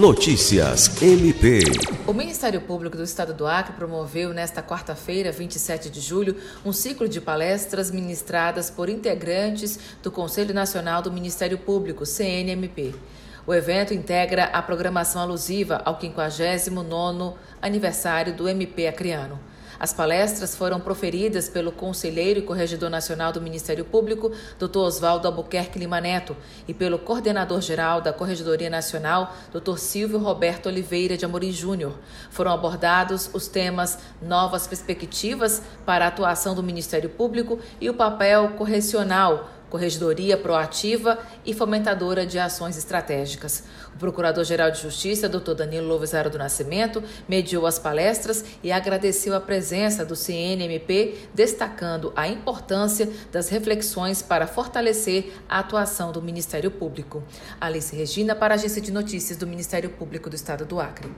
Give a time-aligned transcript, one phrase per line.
[0.00, 1.60] Notícias MP.
[2.06, 7.06] O Ministério Público do Estado do Acre promoveu nesta quarta-feira, 27 de julho, um ciclo
[7.06, 12.94] de palestras ministradas por integrantes do Conselho Nacional do Ministério Público, CNMP.
[13.46, 19.38] O evento integra a programação alusiva ao 59º aniversário do MP acreano.
[19.80, 24.76] As palestras foram proferidas pelo conselheiro e corregedor nacional do Ministério Público, Dr.
[24.76, 26.36] Oswaldo Albuquerque Lima Neto,
[26.68, 29.78] e pelo coordenador-geral da Corregedoria Nacional, Dr.
[29.78, 31.98] Silvio Roberto Oliveira de Amorim Júnior.
[32.30, 38.50] Foram abordados os temas novas perspectivas para a atuação do Ministério Público e o papel
[38.58, 43.64] correcional corregedoria proativa e fomentadora de ações estratégicas.
[43.94, 45.54] O Procurador-Geral de Justiça, Dr.
[45.54, 52.28] Danilo Lovisaro do Nascimento, mediou as palestras e agradeceu a presença do CNMP, destacando a
[52.28, 57.22] importância das reflexões para fortalecer a atuação do Ministério Público.
[57.60, 61.08] Alice Regina, para a Agência de Notícias do Ministério Público do Estado do Acre.